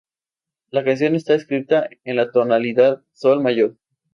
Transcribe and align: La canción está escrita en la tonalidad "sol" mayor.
La 0.71 0.83
canción 0.83 1.13
está 1.13 1.35
escrita 1.35 1.87
en 2.05 2.15
la 2.15 2.31
tonalidad 2.31 3.03
"sol" 3.13 3.39
mayor. 3.39 3.77